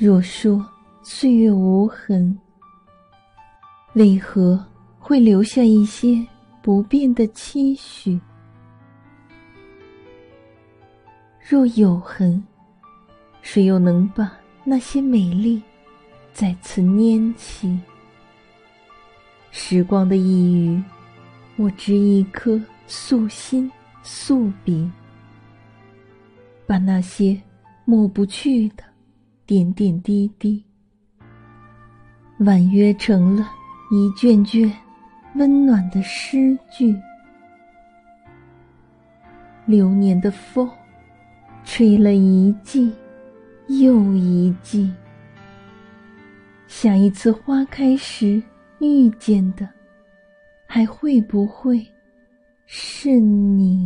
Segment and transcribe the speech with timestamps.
[0.00, 0.64] 若说
[1.02, 2.38] 岁月无痕，
[3.94, 4.64] 为何
[4.96, 6.24] 会留下一些
[6.62, 8.16] 不变的期许？
[11.40, 12.40] 若有痕，
[13.42, 14.30] 谁又能把
[14.62, 15.60] 那些美丽
[16.32, 17.76] 再次拈起？
[19.50, 20.84] 时光的一隅，
[21.56, 23.68] 我执一颗素心
[24.04, 24.88] 素笔，
[26.68, 27.36] 把那些
[27.84, 28.84] 抹不去的
[29.48, 30.62] 点点滴滴，
[32.40, 33.48] 婉约成了
[33.90, 34.70] 一卷卷
[35.36, 36.94] 温暖的诗句。
[39.64, 40.70] 流年的风。
[41.64, 42.90] 吹了一季
[43.68, 44.90] 又一季，
[46.66, 48.42] 下一次花开时
[48.78, 49.68] 遇见的，
[50.66, 51.86] 还会不会
[52.64, 53.77] 是你？